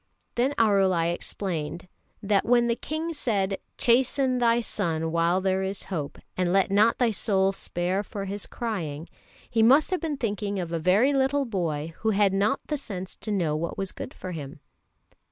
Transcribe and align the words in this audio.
Then 0.33 0.55
Arulai 0.57 1.13
explained 1.13 1.87
that 2.23 2.43
when 2.43 2.65
the 2.65 2.75
King 2.75 3.13
said, 3.13 3.59
"Chasten 3.77 4.39
thy 4.39 4.59
son 4.59 5.11
while 5.11 5.41
there 5.41 5.61
is 5.61 5.83
hope, 5.93 6.17
and 6.35 6.51
let 6.51 6.71
not 6.71 6.97
thy 6.97 7.11
soul 7.11 7.51
spare 7.51 8.01
for 8.01 8.25
his 8.25 8.47
crying," 8.47 9.07
he 9.47 9.61
must 9.61 9.91
have 9.91 10.01
been 10.01 10.17
thinking 10.17 10.57
of 10.57 10.71
a 10.71 10.79
very 10.79 11.13
little 11.13 11.45
boy 11.45 11.93
who 11.99 12.09
had 12.09 12.33
not 12.33 12.61
the 12.65 12.77
sense 12.77 13.15
to 13.17 13.31
know 13.31 13.55
what 13.55 13.77
was 13.77 13.91
good 13.91 14.11
for 14.11 14.31
him. 14.31 14.59